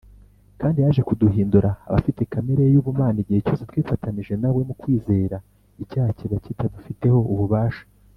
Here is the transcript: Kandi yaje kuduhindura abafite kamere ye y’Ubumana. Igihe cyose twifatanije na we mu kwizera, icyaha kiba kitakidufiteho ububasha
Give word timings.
Kandi 0.61 0.77
yaje 0.85 1.01
kuduhindura 1.09 1.69
abafite 1.89 2.21
kamere 2.31 2.61
ye 2.65 2.71
y’Ubumana. 2.73 3.17
Igihe 3.23 3.39
cyose 3.45 3.63
twifatanije 3.69 4.33
na 4.41 4.49
we 4.55 4.61
mu 4.67 4.73
kwizera, 4.81 5.37
icyaha 5.83 6.11
kiba 6.17 6.37
kitakidufiteho 6.45 7.19
ububasha 7.35 7.83